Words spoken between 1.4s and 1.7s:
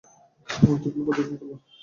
Nissan.